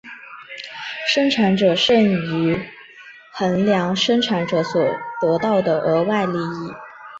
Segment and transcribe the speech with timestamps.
[1.05, 2.57] 生产者剩余
[3.33, 4.83] 衡量生产者所
[5.21, 6.73] 得到的额外利益。